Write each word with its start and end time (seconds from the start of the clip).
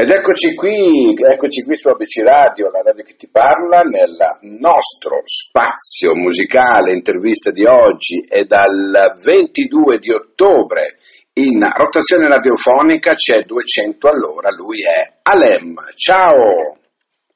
Ed 0.00 0.08
eccoci 0.08 0.54
qui, 0.54 1.14
eccoci 1.14 1.62
qui 1.62 1.76
su 1.76 1.88
ABC 1.88 2.22
Radio, 2.24 2.70
la 2.70 2.80
radio 2.82 3.04
che 3.04 3.16
ti 3.16 3.28
parla, 3.28 3.82
nel 3.82 4.16
nostro 4.58 5.20
spazio 5.26 6.16
musicale 6.16 6.94
intervista 6.94 7.50
di 7.50 7.66
oggi 7.66 8.20
e 8.20 8.46
dal 8.46 9.12
22 9.22 9.98
di 9.98 10.10
ottobre 10.10 10.96
in 11.34 11.70
rotazione 11.74 12.28
radiofonica 12.28 13.12
c'è 13.12 13.42
200 13.42 14.08
all'ora, 14.08 14.48
lui 14.50 14.80
è 14.80 15.18
Alem. 15.20 15.74
Ciao! 15.96 16.78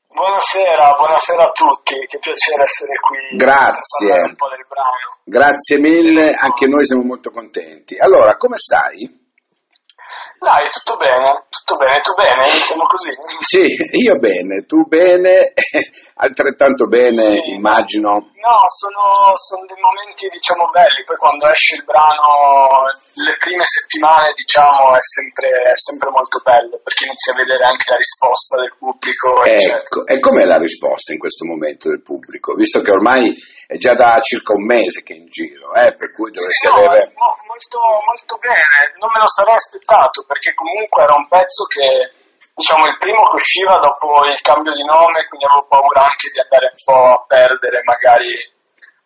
Buonasera, 0.08 0.94
buonasera 0.96 1.42
a 1.42 1.50
tutti, 1.50 1.96
che 2.06 2.18
piacere 2.18 2.62
essere 2.62 2.94
qui. 2.98 3.36
Grazie. 3.36 4.36
Grazie 5.22 5.78
mille, 5.80 6.32
anche 6.32 6.66
noi 6.66 6.86
siamo 6.86 7.02
molto 7.02 7.28
contenti. 7.28 7.98
Allora, 7.98 8.38
come 8.38 8.56
stai? 8.56 9.23
Dai, 10.44 10.68
tutto 10.70 10.96
bene, 10.96 11.46
tutto 11.48 11.76
bene, 11.78 12.00
tu 12.00 12.12
bene, 12.12 12.46
iniziamo 12.46 12.84
così. 12.84 13.10
Sì, 13.40 13.74
io 13.96 14.18
bene, 14.18 14.66
tu 14.66 14.84
bene, 14.86 15.54
altrettanto 16.20 16.86
bene, 16.86 17.40
sì. 17.40 17.52
immagino. 17.52 18.28
No, 18.44 18.60
sono, 18.68 19.32
sono, 19.40 19.64
dei 19.64 19.80
momenti, 19.80 20.28
diciamo, 20.28 20.68
belli, 20.68 21.00
poi 21.08 21.16
quando 21.16 21.48
esce 21.48 21.80
il 21.80 21.84
brano, 21.88 22.84
le 23.16 23.40
prime 23.40 23.64
settimane, 23.64 24.36
diciamo, 24.36 24.92
è 24.92 25.00
sempre, 25.00 25.48
è 25.48 25.72
sempre 25.72 26.12
molto 26.12 26.44
bello, 26.44 26.76
perché 26.84 27.08
inizi 27.08 27.32
a 27.32 27.40
vedere 27.40 27.64
anche 27.64 27.88
la 27.88 27.96
risposta 27.96 28.60
del 28.60 28.76
pubblico. 28.76 29.40
Ecco, 29.48 30.04
e 30.04 30.20
com'è 30.20 30.44
la 30.44 30.60
risposta 30.60 31.16
in 31.16 31.18
questo 31.18 31.48
momento 31.48 31.88
del 31.88 32.04
pubblico? 32.04 32.52
Visto 32.52 32.84
che 32.84 32.92
ormai 32.92 33.32
è 33.64 33.80
già 33.80 33.94
da 33.94 34.20
circa 34.20 34.52
un 34.52 34.68
mese 34.68 35.02
che 35.02 35.14
è 35.14 35.16
in 35.16 35.28
giro, 35.32 35.72
eh, 35.72 35.96
per 35.96 36.12
cui 36.12 36.30
dovresti 36.30 36.68
sì, 36.68 36.74
no, 36.74 36.84
avere... 36.84 37.16
molto, 37.16 37.80
molto 37.80 38.36
bene, 38.44 38.92
non 39.00 39.08
me 39.08 39.20
lo 39.24 39.28
sarei 39.32 39.56
aspettato, 39.56 40.20
perché 40.28 40.52
comunque 40.52 41.00
era 41.00 41.16
un 41.16 41.26
pezzo 41.28 41.64
che 41.64 42.12
diciamo 42.54 42.86
il 42.86 42.98
primo 42.98 43.22
che 43.28 43.36
usciva 43.36 43.78
dopo 43.78 44.24
il 44.26 44.40
cambio 44.40 44.72
di 44.72 44.84
nome, 44.84 45.26
quindi 45.26 45.44
avevo 45.46 45.66
paura 45.66 46.06
anche 46.06 46.30
di 46.30 46.40
andare 46.40 46.70
un 46.70 46.82
po' 46.84 47.10
a 47.12 47.24
perdere 47.26 47.82
magari 47.82 48.30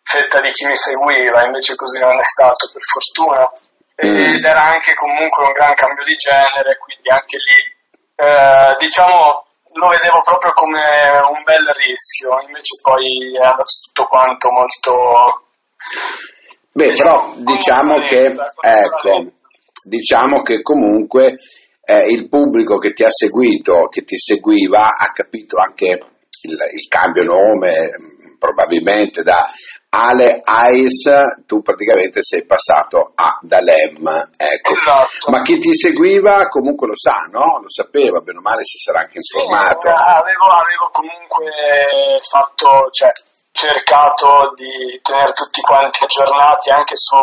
fetta 0.03 0.39
di 0.39 0.51
chi 0.51 0.65
mi 0.65 0.75
seguiva, 0.75 1.45
invece 1.45 1.75
così 1.75 1.99
non 1.99 2.17
è 2.17 2.23
stato 2.23 2.69
per 2.71 2.81
fortuna. 2.81 3.51
Mm. 3.99 4.35
Ed 4.37 4.45
era 4.45 4.63
anche 4.63 4.93
comunque 4.93 5.43
un 5.45 5.51
gran 5.51 5.73
cambio 5.73 6.05
di 6.05 6.15
genere, 6.15 6.77
quindi 6.77 7.09
anche 7.09 7.35
lì 7.35 7.77
eh, 8.15 8.75
diciamo 8.79 9.45
lo 9.73 9.87
vedevo 9.89 10.21
proprio 10.21 10.51
come 10.53 10.81
un 11.29 11.43
bel 11.43 11.65
rischio, 11.85 12.39
invece 12.45 12.79
poi 12.81 13.37
è 13.37 13.45
andato 13.45 13.71
tutto 13.85 14.07
quanto 14.07 14.51
molto... 14.51 15.43
Beh, 16.71 16.93
però 16.95 17.33
diciamo 17.37 18.01
che, 18.01 18.35
ecco, 18.61 19.31
diciamo 19.83 20.41
che 20.41 20.61
comunque 20.61 21.37
eh, 21.89 22.05
il 22.11 22.29
pubblico 22.29 22.77
che 22.77 22.93
ti 22.93 23.03
ha 23.03 23.09
seguito, 23.09 23.87
che 23.87 24.03
ti 24.03 24.15
seguiva, 24.15 24.95
ha 24.95 25.11
capito 25.11 25.57
anche 25.57 25.87
il, 26.43 26.57
il 26.73 26.87
cambio 26.87 27.23
nome, 27.23 27.89
probabilmente 28.37 29.23
da 29.23 29.47
Ale 29.89 30.39
Ice, 30.71 31.43
tu 31.47 31.61
praticamente 31.61 32.21
sei 32.21 32.45
passato 32.45 33.11
a 33.15 33.39
Dalem, 33.41 34.05
ecco. 34.37 34.73
Esatto. 34.75 35.31
Ma 35.31 35.41
chi 35.41 35.57
ti 35.57 35.75
seguiva 35.75 36.47
comunque 36.47 36.85
lo 36.85 36.95
sa, 36.95 37.27
no? 37.31 37.57
Lo 37.59 37.69
sapeva, 37.69 38.19
bene 38.19 38.37
o 38.37 38.41
male 38.41 38.63
si 38.65 38.77
sarà 38.77 38.99
anche 38.99 39.17
informato. 39.17 39.81
Sì, 39.81 39.87
avevo, 39.89 40.45
avevo, 40.45 40.89
comunque 40.91 42.21
fatto, 42.21 42.89
cioè, 42.91 43.09
cercato 43.51 44.53
di 44.55 44.99
tenere 45.01 45.33
tutti 45.33 45.59
quanti 45.61 46.03
aggiornati 46.03 46.69
anche 46.69 46.95
su, 46.95 47.17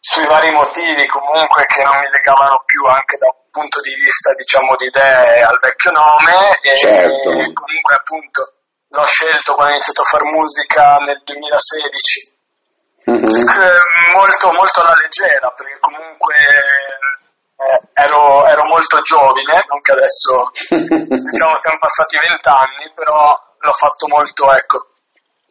sui 0.00 0.26
vari 0.26 0.50
motivi 0.50 1.06
comunque 1.06 1.64
che 1.66 1.82
non 1.82 1.96
mi 2.00 2.10
legavano 2.10 2.62
più 2.66 2.82
anche 2.84 3.16
da 3.16 3.26
un 3.30 3.43
punto 3.54 3.80
di 3.80 3.94
vista 3.94 4.34
diciamo 4.34 4.74
di 4.74 4.86
idee 4.86 5.42
al 5.46 5.58
vecchio 5.62 5.92
nome 5.92 6.58
e 6.60 6.74
certo. 6.74 7.30
comunque 7.30 7.94
appunto 7.94 8.52
l'ho 8.88 9.06
scelto 9.06 9.54
quando 9.54 9.72
ho 9.72 9.76
iniziato 9.76 10.02
a 10.02 10.10
fare 10.10 10.24
musica 10.24 10.96
nel 11.06 11.22
2016 11.22 12.34
mm-hmm. 13.10 13.30
molto, 14.18 14.50
molto 14.50 14.80
alla 14.82 14.98
leggera 14.98 15.54
perché 15.54 15.78
comunque 15.78 16.34
eh, 16.34 17.78
ero, 17.94 18.44
ero, 18.46 18.64
molto 18.66 19.00
giovane 19.02 19.62
non 19.70 19.78
che 19.78 19.92
adesso 19.92 20.50
diciamo 21.30 21.54
siamo 21.62 21.78
passati 21.78 22.18
vent'anni 22.18 22.90
però 22.92 23.38
l'ho 23.56 23.72
fatto 23.72 24.08
molto 24.08 24.50
ecco 24.50 24.93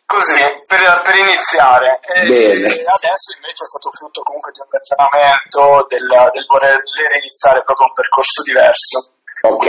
così 0.06 0.38
per, 0.68 1.02
per 1.04 1.16
iniziare 1.16 2.00
e 2.02 2.28
Bene. 2.28 2.68
adesso 2.68 3.34
invece 3.36 3.64
è 3.64 3.72
stato 3.72 3.90
frutto 3.92 4.22
comunque 4.22 4.52
di 4.52 4.60
un 4.60 4.68
ragionamento 4.70 5.86
del, 5.88 6.08
del 6.32 6.46
voler 6.46 6.84
iniziare 7.20 7.64
proprio 7.64 7.88
un 7.88 7.94
percorso 7.94 8.42
diverso 8.44 9.14
Ok, 9.46 9.68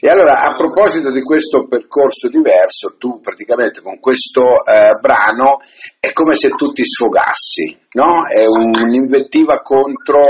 e 0.00 0.08
allora 0.08 0.42
a 0.42 0.54
proposito 0.54 1.10
di 1.10 1.20
questo 1.22 1.66
percorso 1.66 2.28
diverso, 2.28 2.94
tu 2.96 3.18
praticamente 3.18 3.82
con 3.82 3.98
questo 3.98 4.64
eh, 4.64 4.94
brano 5.00 5.58
è 5.98 6.12
come 6.12 6.36
se 6.36 6.50
tu 6.50 6.70
ti 6.70 6.84
sfogassi, 6.84 7.88
no? 7.94 8.28
È 8.28 8.46
un'invettiva 8.46 9.58
contro... 9.62 10.20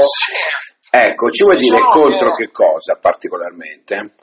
Ecco, 0.93 1.31
ci 1.31 1.45
vuoi 1.45 1.59
dire 1.59 1.77
diciamo 1.77 1.91
contro 1.91 2.31
che... 2.31 2.47
che 2.47 2.53
cosa 2.53 2.97
particolarmente? 2.99 4.15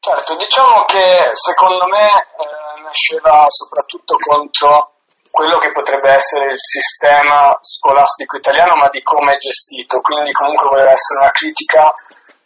Certo, 0.00 0.36
diciamo 0.36 0.84
che 0.86 1.30
secondo 1.32 1.86
me 1.86 2.04
eh, 2.04 2.63
nasceva 2.94 3.46
soprattutto 3.48 4.14
contro 4.16 4.92
quello 5.34 5.58
che 5.58 5.72
potrebbe 5.72 6.14
essere 6.14 6.52
il 6.52 6.58
sistema 6.58 7.58
scolastico 7.60 8.36
italiano, 8.36 8.76
ma 8.76 8.88
di 8.88 9.02
come 9.02 9.34
è 9.34 9.38
gestito, 9.38 10.00
quindi 10.00 10.30
comunque 10.30 10.68
voleva 10.68 10.92
essere 10.92 11.26
una 11.26 11.32
critica 11.32 11.92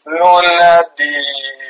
non 0.09 0.41
di 0.97 1.13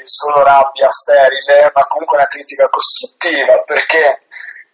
solo 0.07 0.45
rabbia 0.45 0.87
sterile, 0.87 1.73
ma 1.75 1.83
comunque 1.91 2.19
una 2.19 2.31
critica 2.31 2.69
costruttiva, 2.71 3.59
perché 3.67 4.23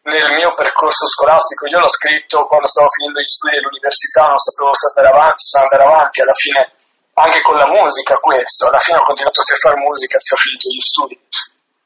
nel 0.04 0.36
mio 0.36 0.52
percorso 0.54 1.08
scolastico, 1.08 1.66
io 1.66 1.80
l'ho 1.80 1.88
scritto 1.88 2.44
quando 2.44 2.68
stavo 2.68 2.92
finendo 2.92 3.20
gli 3.20 3.32
studi 3.32 3.56
dell'università, 3.56 4.28
non 4.28 4.36
sapevo 4.36 4.74
se 4.74 4.92
andare 4.92 5.16
avanti, 5.16 5.42
se 5.48 5.58
andare 5.58 5.82
avanti, 5.82 6.20
alla 6.20 6.36
fine 6.36 6.72
anche 7.14 7.40
con 7.40 7.56
la 7.56 7.68
musica 7.72 8.16
questo, 8.16 8.68
alla 8.68 8.84
fine 8.84 8.98
ho 8.98 9.06
continuato 9.06 9.40
a 9.40 9.44
fare 9.44 9.80
musica 9.80 10.18
se 10.18 10.34
ho 10.34 10.36
finito 10.36 10.68
gli 10.68 10.84
studi. 10.84 11.16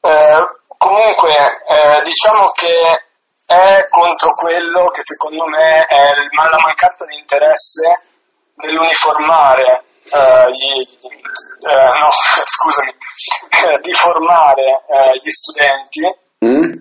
Eh, 0.01 0.59
comunque, 0.79 1.35
eh, 1.67 2.01
diciamo 2.03 2.51
che 2.51 3.03
è 3.45 3.87
contro 3.89 4.31
quello 4.31 4.89
che 4.89 5.01
secondo 5.01 5.45
me 5.45 5.85
è 5.85 6.13
la 6.33 6.61
mancanza 6.63 7.05
di 7.05 7.17
interesse 7.17 8.01
nell'uniformare 8.55 9.83
eh, 10.11 10.51
gli, 10.51 10.79
eh, 11.67 11.99
no, 11.99 12.09
scusami, 12.45 12.95
di 13.83 13.93
formare 13.93 14.83
eh, 14.87 15.19
gli 15.21 15.29
studenti, 15.29 16.01
mm. 16.45 16.71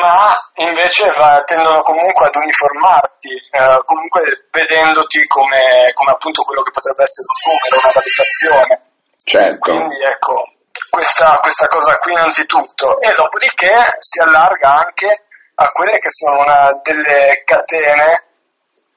ma 0.00 0.34
invece 0.56 1.10
va, 1.16 1.42
tendono 1.44 1.82
comunque 1.82 2.26
ad 2.26 2.36
uniformarti, 2.36 3.32
eh, 3.50 3.80
comunque 3.84 4.46
vedendoti 4.52 5.26
come, 5.26 5.90
come, 5.92 6.12
appunto 6.12 6.42
quello 6.42 6.62
che 6.62 6.70
potrebbe 6.70 7.02
essere 7.02 7.26
un 7.26 7.50
numero, 7.50 7.82
una 7.82 7.92
valutazione. 7.92 8.92
Certo. 9.24 9.58
Quindi 9.58 9.96
ecco, 10.04 10.44
questa, 10.94 11.38
questa 11.42 11.66
cosa 11.66 11.98
qui 11.98 12.12
innanzitutto, 12.12 13.00
e 13.00 13.12
dopodiché 13.14 13.96
si 13.98 14.20
allarga 14.20 14.70
anche 14.70 15.24
a 15.56 15.68
quelle 15.70 15.98
che 15.98 16.10
sono 16.10 16.40
una, 16.40 16.80
delle 16.82 17.42
catene 17.44 18.22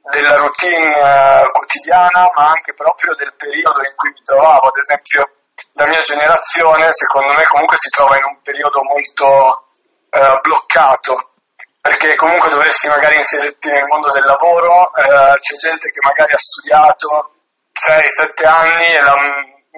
della 0.10 0.36
routine 0.36 0.94
uh, 0.94 1.52
quotidiana, 1.52 2.32
ma 2.34 2.48
anche 2.54 2.74
proprio 2.74 3.16
del 3.16 3.34
periodo 3.36 3.84
in 3.84 3.94
cui 3.96 4.12
mi 4.14 4.22
trovavo. 4.24 4.68
Ad 4.68 4.78
esempio, 4.78 5.30
la 5.74 5.88
mia 5.88 6.02
generazione, 6.02 6.92
secondo 6.92 7.34
me, 7.34 7.44
comunque 7.44 7.78
si 7.78 7.90
trova 7.90 8.16
in 8.16 8.24
un 8.24 8.42
periodo 8.42 8.84
molto 8.84 9.66
uh, 10.10 10.40
bloccato, 10.42 11.32
perché 11.82 12.16
comunque 12.16 12.50
dovresti 12.50 12.88
magari 12.88 13.16
inserirti 13.16 13.70
nel 13.70 13.86
mondo 13.86 14.12
del 14.12 14.24
lavoro, 14.24 14.92
uh, 14.94 15.34
c'è 15.34 15.56
gente 15.58 15.90
che 15.90 16.00
magari 16.06 16.32
ha 16.32 16.38
studiato 16.38 17.34
6-7 17.74 18.46
anni 18.48 18.86
e 18.86 19.02
la 19.02 19.14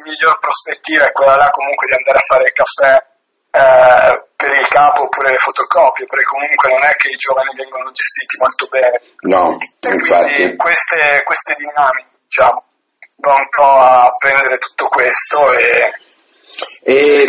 miglior 0.03 0.37
prospettiva 0.39 1.07
è 1.07 1.11
quella 1.11 1.35
là 1.35 1.49
comunque 1.49 1.87
di 1.87 1.93
andare 1.93 2.17
a 2.17 2.27
fare 2.27 2.43
il 2.43 2.53
caffè 2.53 2.93
eh, 3.51 4.29
per 4.35 4.55
il 4.55 4.67
capo 4.67 5.03
oppure 5.03 5.31
le 5.31 5.37
fotocopie, 5.37 6.05
perché 6.05 6.25
comunque 6.25 6.69
non 6.69 6.83
è 6.85 6.95
che 6.95 7.09
i 7.09 7.15
giovani 7.15 7.51
vengono 7.55 7.91
gestiti 7.91 8.37
molto 8.39 8.67
bene. 8.67 9.01
No, 9.27 9.57
e 9.57 9.89
infatti. 9.91 10.55
Queste, 10.55 11.23
queste 11.23 11.55
dinamiche, 11.57 12.15
diciamo, 12.23 12.63
va 13.17 13.33
un 13.33 13.49
po' 13.49 13.79
a 13.79 14.15
prendere 14.17 14.57
tutto 14.59 14.87
questo 14.87 15.51
e, 15.53 15.91
e 16.83 17.27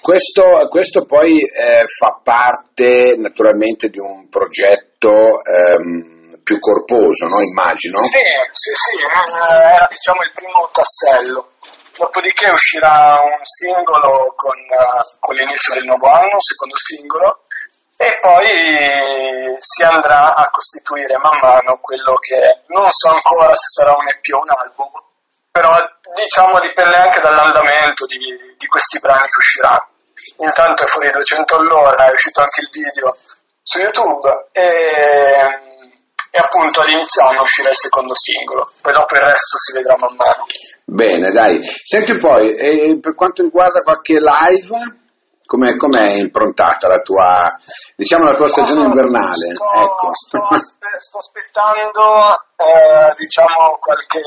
questo, 0.00 0.68
questo, 0.68 1.04
poi 1.04 1.40
eh, 1.40 1.84
fa 1.86 2.20
parte 2.22 3.16
naturalmente 3.18 3.90
di 3.90 3.98
un 3.98 4.28
progetto 4.28 5.44
ehm, 5.44 6.40
più 6.42 6.58
corposo, 6.58 7.26
no? 7.26 7.40
immagino? 7.40 7.98
Sì, 7.98 8.20
sì, 8.52 8.72
sì, 8.74 8.96
eh, 8.96 9.74
era 9.74 9.86
diciamo 9.90 10.22
il 10.22 10.32
primo 10.34 10.70
tassello. 10.72 11.50
Dopodiché 12.02 12.50
uscirà 12.50 13.20
un 13.22 13.38
singolo 13.42 14.34
con, 14.34 14.58
uh, 14.58 15.18
con 15.20 15.36
l'inizio 15.36 15.74
del 15.74 15.84
nuovo 15.84 16.10
anno, 16.10 16.34
un 16.34 16.40
secondo 16.40 16.76
singolo, 16.76 17.44
e 17.96 18.18
poi 18.20 19.54
si 19.60 19.84
andrà 19.84 20.34
a 20.34 20.50
costituire 20.50 21.16
man 21.18 21.38
mano 21.38 21.78
quello 21.80 22.16
che 22.18 22.64
non 22.74 22.90
so 22.90 23.10
ancora 23.10 23.54
se 23.54 23.68
sarà 23.68 23.94
un 23.94 24.08
EP 24.08 24.34
o 24.34 24.38
un 24.42 24.50
album, 24.50 24.90
però 25.52 25.78
diciamo 26.12 26.58
dipende 26.58 26.96
anche 26.96 27.20
dall'andamento 27.20 28.04
di, 28.06 28.18
di 28.58 28.66
questi 28.66 28.98
brani 28.98 29.28
che 29.28 29.38
usciranno. 29.38 29.88
Intanto 30.38 30.82
è 30.82 30.86
fuori 30.86 31.08
200 31.08 31.54
all'ora, 31.54 32.06
è 32.06 32.10
uscito 32.10 32.40
anche 32.40 32.62
il 32.62 32.68
video 32.72 33.16
su 33.62 33.78
YouTube 33.78 34.48
e 34.50 35.61
e 36.34 36.38
appunto 36.38 36.80
all'inizio 36.80 37.26
anno 37.26 37.42
uscirà 37.42 37.68
il 37.68 37.76
secondo 37.76 38.14
singolo, 38.14 38.64
poi 38.80 38.92
dopo 38.94 39.14
il 39.16 39.20
resto 39.20 39.58
si 39.58 39.72
vedrà 39.74 39.98
man 39.98 40.14
mano. 40.16 40.46
Bene, 40.82 41.30
dai. 41.30 41.60
Senti 41.62 42.16
poi, 42.16 42.56
e 42.56 42.98
per 43.02 43.14
quanto 43.14 43.42
riguarda 43.42 43.82
qualche 43.82 44.14
live, 44.14 45.00
com'è, 45.44 45.76
com'è 45.76 46.12
improntata 46.12 46.88
la 46.88 47.00
tua, 47.00 47.54
diciamo 47.96 48.24
la 48.24 48.34
tua 48.34 48.48
stagione 48.48 48.84
invernale? 48.84 49.52
Sto, 49.52 49.72
ecco. 49.76 50.14
sto, 50.14 50.42
aspe- 50.48 51.00
sto 51.00 51.18
aspettando, 51.18 52.32
eh, 52.56 53.14
diciamo, 53.18 53.76
qualche, 53.78 54.22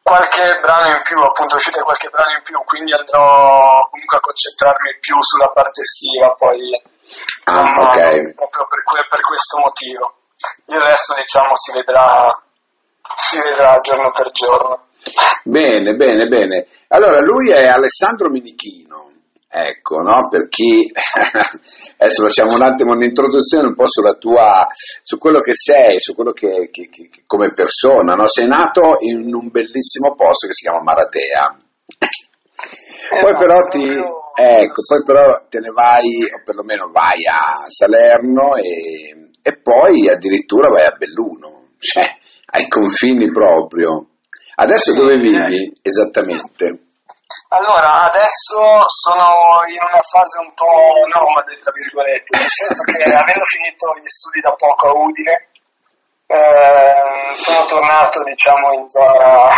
qualche 0.00 0.60
brano 0.62 0.94
in 0.94 1.02
più, 1.02 1.20
appunto 1.20 1.56
uscite 1.56 1.82
qualche 1.82 2.08
brano 2.08 2.36
in 2.38 2.42
più, 2.44 2.56
quindi 2.62 2.94
andrò 2.94 3.82
comunque 3.90 4.16
a 4.16 4.20
concentrarmi 4.20 4.96
più 5.00 5.20
sulla 5.20 5.50
parte 5.50 5.80
estiva, 5.80 6.34
poi 6.38 6.70
Ah, 7.44 7.62
no, 7.62 7.82
ok. 7.82 8.34
proprio 8.34 8.66
per, 8.68 8.82
que- 8.84 9.06
per 9.08 9.20
questo 9.20 9.58
motivo. 9.58 10.14
Il 10.66 10.80
resto, 10.80 11.14
diciamo, 11.14 11.56
si 11.56 11.72
vedrà, 11.72 12.28
si 13.16 13.40
vedrà 13.40 13.80
giorno 13.80 14.10
per 14.12 14.30
giorno. 14.32 14.86
Bene, 15.44 15.94
bene, 15.94 16.28
bene. 16.28 16.66
Allora, 16.88 17.20
lui 17.20 17.50
è 17.50 17.66
Alessandro 17.66 18.28
Minichino. 18.28 19.08
Ecco, 19.52 20.00
no? 20.00 20.28
Per 20.28 20.48
chi 20.48 20.92
adesso 21.98 22.22
facciamo 22.22 22.54
un 22.54 22.62
attimo 22.62 22.92
un'introduzione 22.92 23.66
un 23.66 23.74
po' 23.74 23.88
sulla 23.88 24.14
tua, 24.14 24.68
su 25.02 25.18
quello 25.18 25.40
che 25.40 25.54
sei, 25.56 25.98
su 25.98 26.14
quello 26.14 26.30
che, 26.30 26.70
che, 26.70 26.88
che 26.88 27.10
come 27.26 27.52
persona, 27.52 28.14
no? 28.14 28.28
Sei 28.28 28.46
nato 28.46 28.98
in 29.00 29.34
un 29.34 29.50
bellissimo 29.50 30.14
posto 30.14 30.46
che 30.46 30.52
si 30.52 30.62
chiama 30.62 30.82
Maratea. 30.82 31.56
Poi 33.20 33.34
però 33.34 33.66
ti, 33.66 33.92
ecco, 34.34 34.82
poi 34.86 35.02
però 35.04 35.46
te 35.48 35.58
ne 35.60 35.70
vai, 35.70 36.06
o 36.24 36.42
perlomeno 36.44 36.90
vai 36.90 37.24
a 37.26 37.64
Salerno 37.68 38.56
e, 38.56 39.30
e 39.42 39.58
poi 39.58 40.08
addirittura 40.08 40.68
vai 40.68 40.86
a 40.86 40.96
Belluno, 40.96 41.68
cioè 41.78 42.06
ai 42.52 42.68
confini 42.68 43.30
proprio. 43.30 44.06
Adesso 44.56 44.92
dove 44.94 45.16
vivi 45.16 45.72
esattamente? 45.80 46.90
Allora, 47.48 48.06
adesso 48.06 48.86
sono 48.86 49.62
in 49.66 49.78
una 49.80 50.02
fase 50.02 50.38
un 50.38 50.52
po' 50.54 51.02
nomade, 51.10 51.58
tra 51.58 51.72
virgolette, 51.72 52.36
nel 52.36 52.46
senso 52.46 52.84
che 52.84 53.02
avendo 53.10 53.44
finito 53.44 53.90
gli 53.98 54.06
studi 54.06 54.40
da 54.40 54.52
poco 54.52 54.86
a 54.86 54.92
Udine, 54.92 55.48
eh, 56.26 57.34
sono 57.34 57.64
tornato, 57.66 58.22
diciamo, 58.22 58.74
in 58.74 58.88
zona 58.88 59.48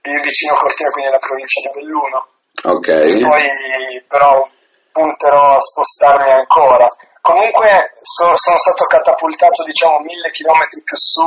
di 0.00 0.20
vicino 0.22 0.54
Cortina, 0.54 0.90
quindi 0.90 1.10
nella 1.10 1.22
provincia 1.22 1.60
di 1.60 1.70
Belluno. 1.78 2.26
Ok. 2.64 2.88
E 2.88 3.18
poi 3.20 4.04
però 4.08 4.48
punterò 4.90 5.54
a 5.54 5.60
spostarmi 5.60 6.30
ancora. 6.30 6.86
Comunque 7.20 7.92
so- 8.00 8.36
sono 8.36 8.56
stato 8.56 8.84
catapultato, 8.86 9.64
diciamo, 9.64 9.98
mille 10.00 10.30
chilometri 10.30 10.82
più 10.82 10.96
su 10.96 11.22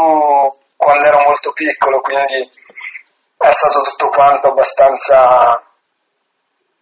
quando 0.75 1.07
ero 1.07 1.19
molto 1.25 1.51
piccolo, 1.51 1.99
quindi 1.99 2.49
è 3.37 3.51
stato 3.51 3.81
tutto 3.81 4.09
quanto 4.09 4.47
abbastanza 4.47 5.61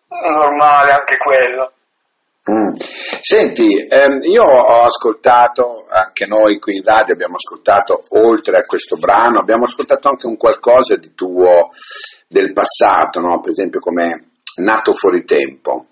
normale 0.08 0.92
anche 0.92 1.18
quello. 1.18 1.72
Mm. 2.50 2.76
Senti, 3.20 3.86
ehm, 3.88 4.22
io 4.22 4.44
ho 4.44 4.84
ascoltato, 4.84 5.86
anche 5.90 6.26
noi 6.28 6.60
qui 6.60 6.78
in 6.78 6.84
radio 6.84 7.14
abbiamo 7.14 7.36
ascoltato, 7.36 8.02
oltre 8.10 8.58
a 8.58 8.66
questo 8.66 8.96
brano, 8.96 9.40
abbiamo 9.40 9.66
ascoltato 9.66 10.08
anche 10.08 10.28
un 10.28 10.38
qualcosa 10.38 10.96
di 10.96 11.14
tuo 11.14 11.72
del 12.28 12.54
passato, 12.54 13.20
no? 13.20 13.42
per 13.42 13.52
esempio 13.52 13.80
come 13.82 14.37
Nato 14.58 14.94
fuori 14.94 15.24
tempo, 15.24 15.86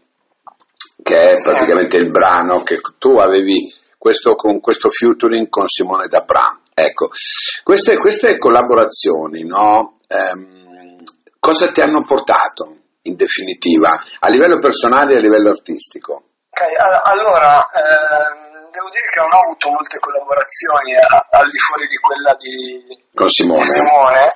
che 1.03 1.19
è 1.19 1.41
praticamente 1.41 1.97
il 1.97 2.09
brano 2.09 2.63
che 2.63 2.79
tu 2.97 3.17
avevi 3.17 3.73
questo, 3.97 4.35
con 4.35 4.59
questo 4.59 4.89
featuring 4.89 5.49
con 5.49 5.67
Simone 5.67 6.07
Dapra. 6.07 6.59
Ecco, 6.73 7.09
queste, 7.63 7.97
queste 7.97 8.37
collaborazioni, 8.37 9.43
no? 9.45 9.97
Ehm, 10.07 10.97
cosa 11.39 11.71
ti 11.71 11.81
hanno 11.81 12.03
portato 12.03 12.75
in 13.03 13.15
definitiva, 13.15 14.01
a 14.19 14.27
livello 14.29 14.59
personale 14.59 15.13
e 15.13 15.17
a 15.17 15.19
livello 15.19 15.49
artistico? 15.51 16.23
Ok, 16.49 16.61
a- 16.61 17.01
allora, 17.01 17.69
ehm, 17.69 18.69
devo 18.71 18.89
dire 18.89 19.07
che 19.11 19.19
non 19.19 19.29
ho 19.31 19.39
avuto 19.45 19.69
molte 19.69 19.99
collaborazioni 19.99 20.95
al 20.95 21.49
di 21.49 21.57
fuori 21.59 21.87
di 21.87 21.97
quella 21.97 22.35
di, 22.39 23.03
Con 23.13 23.27
di 23.27 23.31
Simone? 23.31 24.35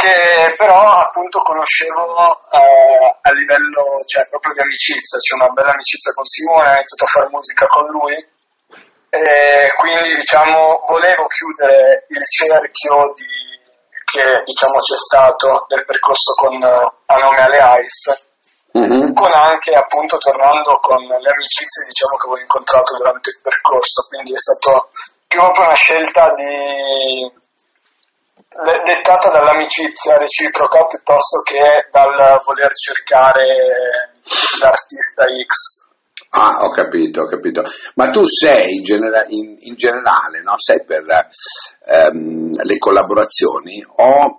Che 0.00 0.54
però 0.56 0.96
appunto 0.96 1.40
conoscevo 1.40 2.48
eh, 2.48 3.18
a 3.20 3.30
livello 3.32 4.00
cioè, 4.06 4.26
proprio 4.30 4.54
di 4.54 4.60
amicizia, 4.60 5.18
c'è 5.18 5.34
una 5.34 5.52
bella 5.52 5.72
amicizia 5.72 6.14
con 6.14 6.24
Simone, 6.24 6.70
ho 6.70 6.74
iniziato 6.80 7.04
a 7.04 7.12
fare 7.20 7.28
musica 7.28 7.66
con 7.66 7.84
lui. 7.92 8.16
E 9.10 9.72
quindi 9.76 10.16
diciamo 10.16 10.84
volevo 10.86 11.26
chiudere 11.26 12.06
il 12.08 12.24
cerchio 12.24 13.12
di, 13.12 13.28
che 14.08 14.40
diciamo 14.46 14.78
c'è 14.78 14.96
stato 14.96 15.66
del 15.68 15.84
percorso 15.84 16.32
con 16.32 16.54
eh, 16.54 16.92
a 17.04 17.16
nome 17.16 17.38
alle 17.44 17.84
Ice. 17.84 18.28
Mhm. 18.72 19.12
con 19.14 19.32
anche 19.32 19.74
appunto 19.74 20.16
tornando 20.16 20.78
con 20.78 21.02
le 21.02 21.28
amicizie 21.28 21.84
diciamo 21.88 22.14
che 22.16 22.26
avevo 22.26 22.40
incontrato 22.40 22.96
durante 22.96 23.28
il 23.28 23.40
percorso. 23.42 24.06
Quindi 24.08 24.32
è 24.32 24.38
stato 24.38 24.88
più 25.26 25.40
proprio 25.40 25.64
una 25.64 25.74
scelta 25.74 26.32
di 26.34 27.38
dettata 28.82 29.30
dall'amicizia 29.30 30.16
reciproca 30.16 30.84
piuttosto 30.86 31.40
che 31.42 31.86
dal 31.90 32.40
voler 32.44 32.72
cercare 32.74 34.12
l'artista 34.60 35.24
X 35.46 35.78
Ah, 36.32 36.58
ho 36.62 36.70
capito, 36.70 37.22
ho 37.22 37.26
capito. 37.26 37.64
Ma 37.94 38.10
tu 38.10 38.24
sei 38.24 38.76
in, 38.76 38.84
genera- 38.84 39.24
in- 39.26 39.56
in 39.60 39.74
generale, 39.74 40.42
no? 40.42 40.54
Sei 40.58 40.84
per 40.84 41.02
ehm, 41.86 42.52
le 42.62 42.78
collaborazioni 42.78 43.84
o 43.96 44.38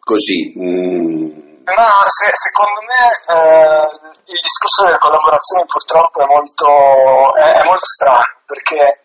così? 0.00 0.52
mm, 0.58 1.62
Ma 1.64 1.88
se- 2.08 2.34
secondo 2.34 2.80
me 2.84 3.08
eh, 3.32 4.32
il 4.32 4.38
discorso 4.42 4.84
delle 4.84 4.98
collaborazioni 4.98 5.64
purtroppo 5.64 6.20
è 6.20 6.26
molto, 6.26 7.34
è, 7.36 7.60
è 7.62 7.64
molto 7.64 7.86
strano 7.86 8.36
perché 8.44 9.04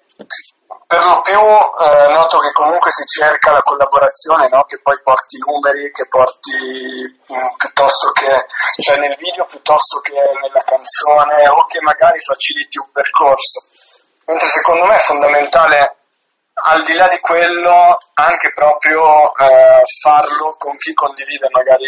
per 0.88 1.04
lo 1.04 1.22
più 1.22 1.40
eh, 1.40 2.14
noto 2.14 2.38
che 2.40 2.52
comunque 2.54 2.92
si 2.92 3.06
cerca 3.06 3.52
la 3.52 3.62
collaborazione 3.62 4.50
no? 4.50 4.64
che 4.64 4.80
poi 4.82 5.00
porti 5.02 5.38
numeri, 5.40 5.92
che 5.92 6.08
porti 6.08 6.54
mm, 6.54 7.56
piuttosto 7.58 8.12
che 8.12 8.46
cioè 8.82 9.00
nel 9.00 9.16
video 9.18 9.46
piuttosto 9.46 10.00
che 10.00 10.14
nella 10.14 10.64
canzone 10.64 11.48
o 11.50 11.66
che 11.66 11.82
magari 11.82 12.20
faciliti 12.20 12.78
un 12.78 12.92
percorso. 12.92 13.62
Mentre 14.26 14.48
secondo 14.48 14.86
me 14.86 14.96
è 14.96 15.00
fondamentale 15.00 15.98
al 16.64 16.84
di 16.84 16.94
là 16.94 17.08
di 17.08 17.20
quello 17.20 17.98
anche 18.14 18.52
proprio 18.54 19.36
eh, 19.36 19.82
farlo 20.02 20.56
con 20.58 20.76
chi 20.76 20.94
condivide 20.94 21.48
magari 21.52 21.86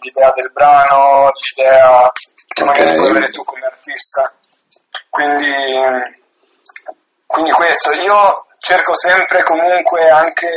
l'idea 0.00 0.32
del 0.34 0.50
brano, 0.52 1.30
l'idea 1.32 2.10
che 2.46 2.64
magari 2.64 2.88
Ok. 2.90 2.96
puoi 2.96 3.10
avere 3.10 3.30
tu 3.30 3.44
come 3.44 3.64
artista. 3.64 4.32
Quindi, 5.08 6.20
quindi 7.32 7.50
questo, 7.52 7.92
io 7.92 8.44
cerco 8.58 8.94
sempre 8.94 9.42
comunque 9.42 10.06
anche 10.08 10.50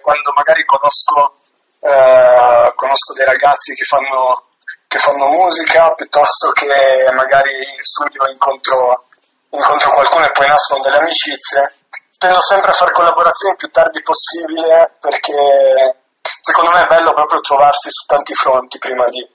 quando 0.00 0.32
magari 0.32 0.64
conosco, 0.64 1.34
eh, 1.80 2.72
conosco 2.76 3.12
dei 3.14 3.24
ragazzi 3.26 3.74
che 3.74 3.82
fanno, 3.84 4.46
che 4.86 4.98
fanno 4.98 5.26
musica 5.26 5.92
piuttosto 5.94 6.52
che 6.52 6.70
magari 7.12 7.50
in 7.50 7.82
studio 7.82 8.30
incontro, 8.30 9.04
incontro 9.50 9.90
qualcuno 9.90 10.26
e 10.26 10.30
poi 10.30 10.46
nascono 10.46 10.82
delle 10.82 10.98
amicizie 10.98 11.74
tendo 12.16 12.40
sempre 12.40 12.70
a 12.70 12.74
fare 12.74 12.92
collaborazioni 12.92 13.56
più 13.56 13.68
tardi 13.70 14.02
possibile 14.02 14.94
perché 15.00 16.04
secondo 16.20 16.70
me 16.70 16.84
è 16.84 16.86
bello 16.86 17.14
proprio 17.14 17.40
trovarsi 17.40 17.88
su 17.90 18.04
tanti 18.06 18.34
fronti 18.34 18.78
prima 18.78 19.08
di 19.08 19.26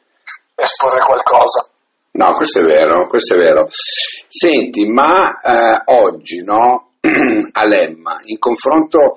esporre 0.55 1.03
qualcosa. 1.03 1.67
No, 2.11 2.33
questo 2.35 2.59
è 2.59 2.63
vero, 2.63 3.07
questo 3.07 3.33
è 3.33 3.37
vero. 3.37 3.67
Senti, 3.71 4.87
ma 4.87 5.41
eh, 5.41 5.81
oggi, 5.85 6.43
no? 6.43 6.84
A 7.51 7.65
Lemma, 7.65 8.19
in 8.25 8.39
confronto, 8.39 9.15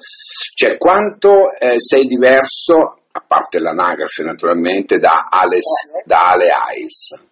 cioè 0.55 0.77
quanto 0.77 1.53
eh, 1.59 1.81
sei 1.81 2.07
diverso, 2.07 3.01
a 3.11 3.25
parte 3.27 3.59
l'anagrafe 3.59 4.23
naturalmente, 4.23 4.99
da, 4.99 5.29
Ales, 5.31 5.93
da 6.05 6.21
Ale 6.27 6.51
Ice? 6.77 7.27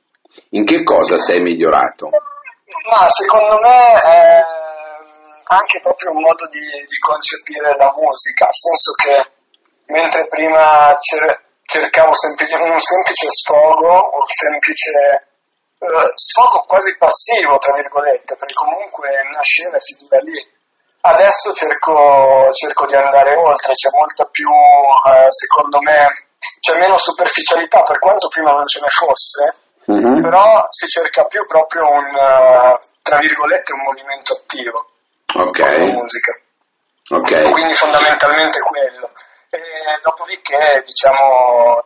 In 0.50 0.64
che 0.64 0.82
cosa 0.82 1.18
sei 1.18 1.40
migliorato? 1.40 2.08
Ma 2.90 3.08
secondo 3.08 3.58
me 3.60 4.02
è 4.02 4.40
anche 5.44 5.80
proprio 5.80 6.10
un 6.10 6.20
modo 6.20 6.46
di, 6.48 6.58
di 6.58 6.98
concepire 6.98 7.74
la 7.76 7.92
musica, 7.96 8.44
nel 8.44 8.54
senso 8.54 8.92
che 8.92 9.30
mentre 9.92 10.26
prima 10.28 10.96
cer- 10.98 11.40
cercavo 11.62 12.12
semplice- 12.12 12.56
un 12.56 12.78
semplice 12.78 13.28
sfogo, 13.30 14.10
un 14.14 14.26
semplice 14.26 14.90
eh, 14.90 15.25
sfogo 16.14 16.60
quasi 16.66 16.96
passivo, 16.96 17.58
tra 17.58 17.74
virgolette, 17.74 18.36
perché 18.36 18.54
comunque 18.54 19.08
nasceva 19.32 19.76
e 19.76 19.80
finiva 19.80 20.18
lì. 20.20 20.54
adesso 21.02 21.52
cerco, 21.52 22.50
cerco, 22.52 22.86
di 22.86 22.96
andare 22.96 23.36
oltre, 23.36 23.74
c'è 23.74 23.90
molta 23.92 24.24
più, 24.26 24.48
eh, 24.48 25.30
secondo 25.30 25.80
me, 25.80 26.08
c'è 26.60 26.78
meno 26.78 26.96
superficialità 26.96 27.82
per 27.82 27.98
quanto 28.00 28.28
prima 28.28 28.50
non 28.52 28.66
ce 28.66 28.80
ne 28.80 28.88
fosse, 28.88 29.54
mm-hmm. 29.92 30.22
però 30.22 30.66
si 30.70 30.86
cerca 30.88 31.24
più 31.26 31.46
proprio 31.46 31.86
un, 31.88 32.06
uh, 32.06 32.78
tra 33.02 33.18
virgolette, 33.18 33.72
un 33.72 33.82
movimento 33.82 34.32
attivo 34.32 34.90
Ok. 35.34 35.60
con 35.60 35.86
la 35.86 35.92
musica. 35.92 36.32
Ok. 37.08 37.52
Quindi 37.52 37.74
fondamentalmente 37.74 38.58
quello. 38.60 39.10
E 39.50 39.60
dopodiché, 40.02 40.82
diciamo, 40.84 41.84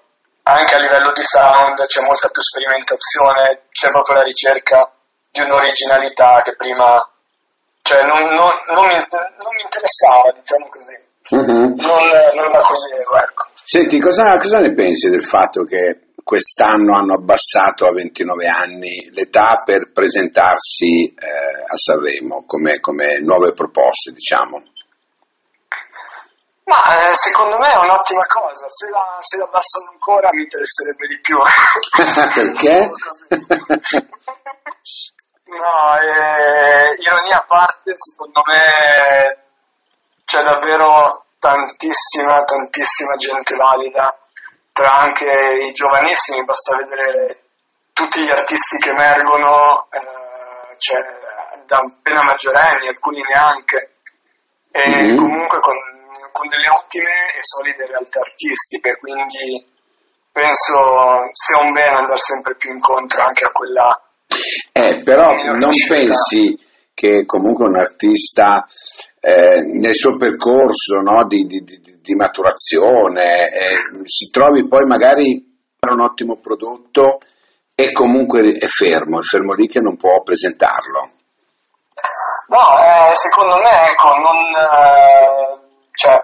anche 0.53 0.75
a 0.75 0.81
livello 0.81 1.13
di 1.13 1.23
sound 1.23 1.85
c'è 1.87 2.03
molta 2.03 2.29
più 2.29 2.43
sperimentazione, 2.43 3.63
c'è 3.71 3.91
proprio 3.91 4.17
la 4.17 4.23
ricerca 4.23 4.91
di 5.31 5.41
un'originalità 5.41 6.41
che 6.43 6.57
prima 6.57 7.05
cioè 7.83 8.01
non, 8.03 8.21
non, 8.35 8.51
non, 8.75 8.87
mi, 8.87 8.95
non 8.95 9.55
mi, 9.57 9.63
interessava, 9.63 10.31
diciamo 10.33 10.69
così. 10.69 10.97
Mm-hmm. 11.35 11.75
Non, 11.75 12.51
la 12.53 12.61
coglievo, 12.61 13.17
ecco. 13.17 13.49
Senti, 13.63 13.99
cosa, 13.99 14.37
cosa 14.39 14.59
ne 14.59 14.73
pensi 14.75 15.09
del 15.09 15.25
fatto 15.25 15.65
che 15.65 16.11
quest'anno 16.23 16.97
hanno 16.97 17.15
abbassato 17.15 17.87
a 17.87 17.93
29 17.93 18.47
anni 18.47 19.11
l'età 19.13 19.63
per 19.65 19.91
presentarsi 19.93 21.07
eh, 21.07 21.65
a 21.67 21.77
Sanremo 21.77 22.45
come, 22.47 22.79
come, 22.81 23.19
nuove 23.21 23.53
proposte, 23.55 24.13
diciamo? 24.13 24.63
Ma 26.71 27.09
eh, 27.09 27.15
secondo 27.15 27.59
me 27.59 27.73
è 27.73 27.77
un'ottima 27.79 28.25
cosa, 28.27 28.67
se 28.69 28.89
la, 28.91 29.17
se 29.19 29.39
la 29.39 29.45
abbassano 29.45 29.91
ancora 29.91 30.29
mi 30.33 30.43
interesserebbe 30.43 31.09
di 31.09 31.19
più. 31.19 31.37
Perché? 32.33 32.91
no, 35.47 35.99
eh, 35.99 36.95
ironia 36.97 37.39
a 37.39 37.45
parte, 37.45 37.95
secondo 37.97 38.43
me 38.47 39.45
c'è 40.25 40.45
davvero 40.45 41.25
tantissima, 41.41 42.45
tantissima 42.45 43.17
gente 43.17 43.57
valida 43.57 44.17
tra 44.73 44.93
anche 44.93 45.27
i 45.27 45.73
giovanissimi, 45.73 46.45
basta 46.45 46.77
vedere 46.77 47.47
tutti 47.93 48.21
gli 48.21 48.31
artisti 48.31 48.79
che 48.79 48.91
emergono, 48.91 49.89
eh, 49.91 50.77
cioè, 50.79 51.01
da 51.67 51.79
appena 51.79 52.23
maggiorenni, 52.23 52.87
alcuni 52.87 53.23
neanche, 53.23 53.91
e 54.71 54.89
mm-hmm. 54.89 55.17
comunque 55.17 55.59
con, 55.59 55.75
con, 56.33 56.49
delle 56.49 56.69
ottime 56.69 57.35
e 57.37 57.41
solide 57.41 57.87
realtà 57.87 58.21
artistiche, 58.21 58.97
quindi 58.99 59.67
penso 60.33 61.29
sia 61.33 61.61
un 61.61 61.73
bene 61.73 61.97
andare 61.97 62.19
sempre 62.19 62.57
più 62.57 62.71
incontro 62.71 63.25
anche 63.25 63.45
a 63.45 63.51
quella... 63.51 64.03
Eh, 64.73 65.03
però 65.03 65.33
non 65.55 65.73
pensi 65.89 66.59
che 66.95 67.25
comunque 67.27 67.67
un 67.67 67.77
artista 67.77 68.67
eh, 69.21 69.61
nel 69.61 69.95
suo 69.95 70.17
percorso 70.17 71.01
no, 71.01 71.27
di, 71.27 71.47
di, 71.47 71.63
di, 71.63 72.01
di, 72.01 72.15
maturazione 72.15 73.49
eh, 73.51 73.77
si 74.05 74.31
trovi 74.31 74.67
poi 74.67 74.85
magari 74.87 75.45
un 75.81 76.01
ottimo 76.01 76.37
prodotto 76.37 77.21
e 77.75 77.93
comunque 77.93 78.53
è 78.53 78.67
fermo, 78.67 79.21
è 79.21 79.23
fermo 79.23 79.55
lì 79.55 79.67
che 79.67 79.81
non 79.81 79.97
può 79.97 80.23
presentarlo. 80.23 81.11
No, 82.49 82.59
eh, 82.83 83.15
secondo 83.15 83.57
me 83.57 83.71
ecco, 83.91 84.09
non, 84.09 84.37
eh, 84.37 85.40
cioè, 86.01 86.21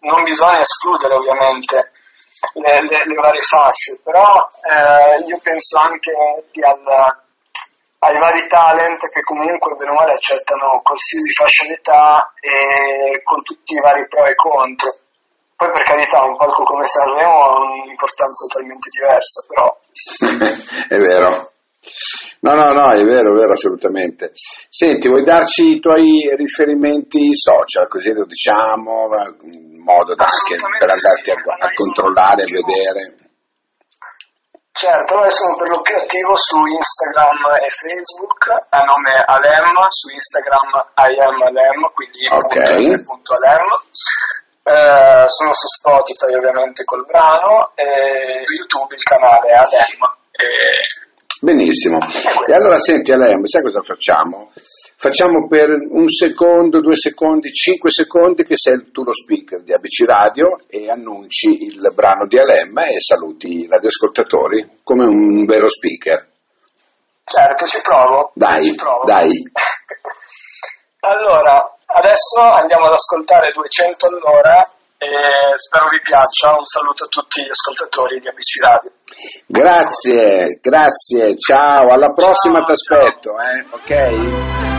non, 0.00 0.22
bisogna 0.22 0.60
escludere 0.60 1.14
ovviamente 1.14 1.92
le, 2.54 2.82
le, 2.82 3.00
le 3.06 3.14
varie 3.14 3.40
fasce, 3.40 3.98
però 4.04 4.36
eh, 4.68 5.24
io 5.24 5.38
penso 5.42 5.78
anche 5.78 6.12
al 6.12 7.22
ai 8.04 8.18
vari 8.18 8.46
talent 8.48 9.08
che 9.08 9.22
comunque 9.22 9.76
bene 9.76 9.92
o 9.92 9.94
male 9.94 10.12
accettano 10.12 10.82
qualsiasi 10.82 11.32
fascia 11.32 11.66
d'età 11.68 12.34
e 12.38 13.22
con 13.22 13.42
tutti 13.42 13.72
i 13.72 13.80
vari 13.80 14.06
pro 14.08 14.26
e 14.26 14.34
contro. 14.34 14.94
Poi 15.56 15.70
per 15.70 15.82
carità 15.84 16.22
un 16.22 16.36
palco 16.36 16.64
come 16.64 16.84
Sanremo 16.84 17.44
ha 17.44 17.60
un'importanza 17.60 18.46
totalmente 18.46 18.90
diversa, 18.90 19.44
però... 19.48 19.80
è 20.88 20.98
vero. 20.98 21.52
No, 22.44 22.52
no, 22.56 22.72
no, 22.72 22.90
è 22.90 23.02
vero, 23.02 23.32
è 23.32 23.36
vero, 23.38 23.52
assolutamente. 23.52 24.32
Senti, 24.68 25.08
vuoi 25.08 25.24
darci 25.24 25.76
i 25.76 25.80
tuoi 25.80 26.28
riferimenti 26.36 27.34
social, 27.34 27.88
così 27.88 28.12
lo 28.12 28.26
diciamo, 28.26 29.08
in 29.44 29.80
modo 29.80 30.14
da 30.14 30.26
che, 30.46 30.56
per 30.78 30.90
andarti 30.90 31.22
sì, 31.22 31.30
a, 31.30 31.36
a 31.40 31.72
controllare 31.74 32.42
e 32.42 32.52
vedere? 32.52 33.16
Certo, 34.72 35.14
noi 35.14 35.30
sono 35.30 35.56
per 35.56 35.68
lo 35.70 35.80
più 35.80 35.96
attivo 35.96 36.36
su 36.36 36.58
Instagram 36.66 37.64
e 37.64 37.68
Facebook 37.70 38.48
a 38.68 38.78
nome 38.84 39.24
Alem, 39.24 39.72
su 39.88 40.12
Instagram 40.12 40.68
I 41.00 41.16
am 41.16 41.40
Alem, 41.48 41.92
quindi 41.94 42.28
okay. 42.28 43.02
punto, 43.04 43.36
Alem. 43.40 43.64
Eh, 44.64 45.28
sono 45.28 45.52
su 45.54 45.66
Spotify 45.66 46.34
ovviamente 46.34 46.84
col 46.84 47.06
brano 47.06 47.72
e 47.74 48.42
su 48.44 48.54
YouTube 48.56 48.94
il 48.96 49.02
canale 49.02 49.50
Alem. 49.50 50.12
E... 50.30 51.03
Benissimo. 51.44 51.98
E 52.48 52.54
allora 52.54 52.78
senti 52.78 53.12
Alem, 53.12 53.44
sai 53.44 53.60
cosa 53.60 53.82
facciamo? 53.82 54.50
Facciamo 54.96 55.46
per 55.46 55.68
un 55.68 56.08
secondo, 56.08 56.80
due 56.80 56.96
secondi, 56.96 57.52
cinque 57.52 57.90
secondi 57.90 58.44
che 58.44 58.56
sei 58.56 58.90
tu 58.90 59.04
lo 59.04 59.12
speaker 59.12 59.60
di 59.60 59.74
ABC 59.74 60.04
Radio 60.06 60.60
e 60.66 60.88
annunci 60.88 61.64
il 61.64 61.92
brano 61.92 62.26
di 62.26 62.38
Alemma 62.38 62.86
e 62.86 62.98
saluti 62.98 63.58
i 63.58 63.66
radioascoltatori 63.68 64.80
come 64.82 65.04
un 65.04 65.44
vero 65.44 65.68
speaker. 65.68 66.26
Certo, 67.24 67.66
ci 67.66 67.80
provo. 67.82 68.32
Dai, 68.34 68.64
ci 68.64 68.74
provo. 68.76 69.04
dai. 69.04 69.28
allora, 71.00 71.74
adesso 71.84 72.40
andiamo 72.40 72.86
ad 72.86 72.92
ascoltare 72.92 73.52
200 73.52 74.06
all'ora 74.06 74.73
e 75.04 75.58
spero 75.58 75.88
vi 75.88 76.00
piaccia. 76.00 76.56
Un 76.56 76.64
saluto 76.64 77.04
a 77.04 77.08
tutti 77.08 77.42
gli 77.42 77.50
ascoltatori 77.50 78.20
di 78.20 78.28
ABC 78.28 78.62
Radio. 78.62 78.92
Grazie, 79.46 80.58
grazie, 80.60 81.36
ciao, 81.36 81.92
alla 81.92 82.12
prossima 82.12 82.62
ti 82.62 82.72
aspetto, 82.72 83.36
eh? 83.38 83.64
ok? 83.70 84.72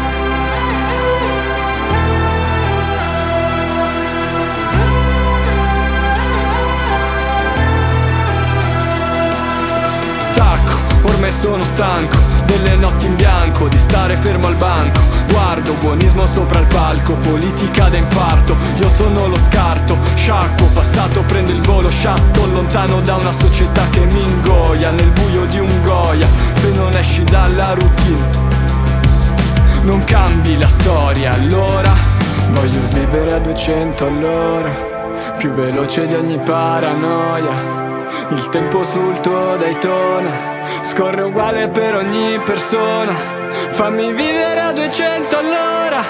ormai 11.08 11.32
sono 11.42 11.64
stanco 11.64 12.35
delle 12.66 12.76
notti 12.78 13.06
in 13.06 13.16
bianco, 13.16 13.68
di 13.68 13.78
stare 13.78 14.18
fermo 14.18 14.48
al 14.48 14.56
banco. 14.56 15.00
Guardo, 15.30 15.74
buonismo 15.82 16.26
sopra 16.34 16.60
il 16.60 16.66
palco, 16.68 17.16
politica 17.18 17.88
da 17.90 17.98
infarto 17.98 18.56
Io 18.78 18.90
sono 18.90 19.28
lo 19.28 19.38
scarto, 19.38 19.98
sciacquo, 20.16 20.66
passato 20.74 21.22
prendo 21.24 21.52
il 21.52 21.62
volo 21.62 21.90
Sciatto, 21.90 22.46
lontano 22.46 23.02
da 23.02 23.16
una 23.16 23.32
società 23.32 23.82
che 23.90 24.00
mi 24.06 24.22
ingoia 24.22 24.92
Nel 24.92 25.10
buio 25.10 25.46
di 25.46 25.60
un 25.60 25.84
goia, 25.84 26.28
se 26.28 26.72
non 26.72 26.94
esci 26.94 27.24
dalla 27.24 27.74
routine 27.74 28.30
Non 29.84 30.04
cambi 30.06 30.58
la 30.58 30.70
storia, 30.70 31.34
allora 31.34 31.92
Voglio 32.52 32.80
vivere 32.94 33.34
a 33.34 33.40
200 33.40 34.06
all'ora 34.06 34.72
Più 35.38 35.52
veloce 35.52 36.08
di 36.08 36.14
ogni 36.14 36.40
paranoia 36.40 37.85
il 38.30 38.50
tempo 38.50 38.84
sul 38.84 39.20
tuo 39.22 39.56
Daytona 39.58 40.56
Scorre 40.82 41.24
uguale 41.24 41.68
per 41.68 41.96
ogni 41.96 42.40
persona. 42.40 43.14
Fammi 43.70 44.14
vivere 44.14 44.62
a 44.62 44.72
200 44.72 45.38
all'ora. 45.38 46.04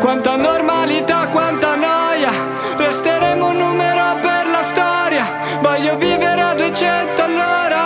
Quanta 0.00 0.36
normalità, 0.36 1.28
quanta 1.28 1.74
noia. 1.74 2.30
Resteremo 2.76 3.48
un 3.48 3.56
numero 3.56 4.16
per 4.20 4.46
la 4.46 4.62
storia. 4.62 5.26
Voglio 5.60 5.96
vivere 5.96 6.40
a 6.40 6.54
200 6.54 7.22
all'ora. 7.22 7.82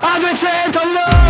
A 0.00 0.18
200 0.18 0.78
all'ora 0.78 1.29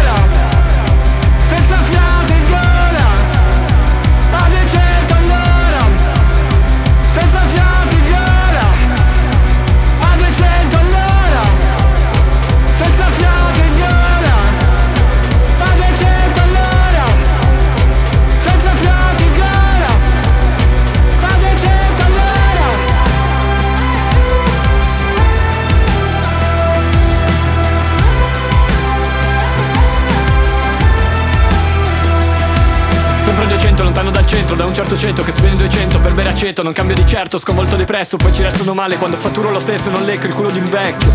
Da 34.60 34.66
un 34.66 34.74
certo 34.74 34.94
centro 34.94 35.24
che 35.24 35.32
spende 35.32 35.56
200 35.56 36.00
per 36.00 36.12
bere 36.12 36.28
aceto 36.28 36.62
Non 36.62 36.74
cambio 36.74 36.94
di 36.94 37.06
certo, 37.06 37.38
sconvolto 37.38 37.76
depresso 37.76 38.18
Poi 38.18 38.30
ci 38.30 38.42
restano 38.42 38.74
male 38.74 38.98
quando 38.98 39.16
fatturo 39.16 39.50
lo 39.50 39.58
stesso 39.58 39.88
Non 39.88 40.04
lecco 40.04 40.26
il 40.26 40.34
culo 40.34 40.50
di 40.50 40.58
un 40.58 40.66
vecchio. 40.66 41.10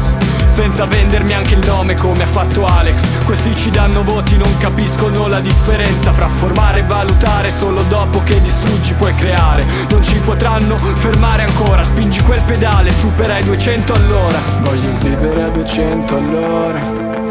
Senza 0.48 0.86
vendermi 0.86 1.34
anche 1.34 1.54
il 1.54 1.64
nome 1.64 1.94
come 1.96 2.24
ha 2.24 2.28
fatto 2.28 2.66
Alex. 2.66 2.96
Questi 3.25 3.56
ci 3.56 3.70
danno 3.70 4.04
voti, 4.04 4.36
non 4.38 4.58
capiscono 4.58 5.28
la 5.28 5.42
differenza 5.42 6.12
Fra 6.12 6.28
formare 6.28 6.80
e 6.80 6.84
valutare. 6.84 7.52
Solo 7.52 7.84
dopo 7.84 8.24
che 8.24 8.42
distruggi 8.42 8.94
puoi 8.94 9.14
creare. 9.14 9.64
Non 9.90 10.02
ci 10.02 10.18
potranno 10.20 10.78
fermare 10.78 11.44
ancora, 11.44 11.84
spingi 11.84 12.22
quel 12.22 12.42
pedale, 12.48 12.92
supera 12.94 13.38
i 13.38 13.44
200 13.44 13.94
all'ora. 13.94 14.40
Voglio 14.62 14.90
vivere 15.02 15.44
a 15.44 15.50
200 15.50 16.16
all'ora, 16.16 16.80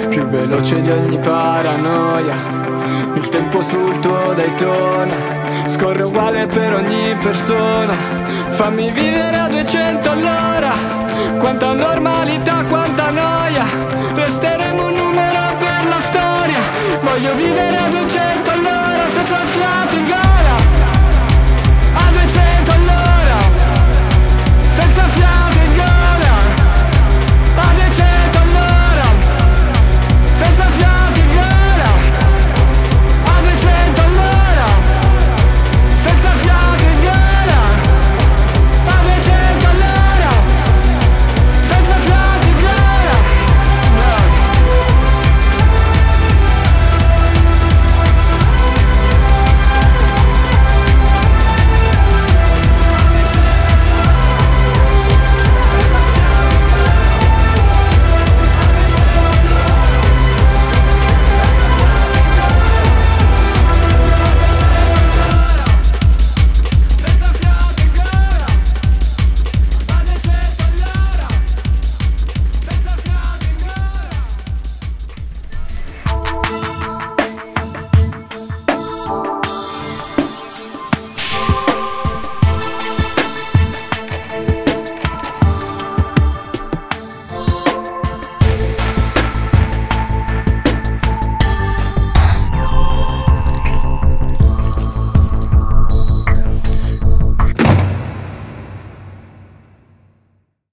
più 0.08 0.24
veloce 0.24 0.80
di 0.80 0.90
ogni 0.90 1.18
paranoia. 1.18 2.34
Il 3.14 3.28
tempo 3.28 3.60
sul 3.60 3.98
tuo 4.00 4.32
Daytona 4.34 5.44
Scorre 5.66 6.02
uguale 6.02 6.46
per 6.46 6.74
ogni 6.74 7.16
persona. 7.20 7.94
Fammi 8.50 8.90
vivere 8.90 9.36
a 9.36 9.48
200 9.48 10.10
all'ora. 10.10 10.72
Quanta 11.38 11.72
normalità, 11.72 12.64
quanta 12.68 13.10
noia. 13.10 13.64
Resteremo 14.14 14.86
un 14.86 14.94
numero 14.94 15.56
per 15.58 15.86
la 15.88 16.00
storia. 16.00 16.58
Voglio 17.02 17.34
vivere 17.34 17.76
a 17.76 17.88
200 17.88 18.50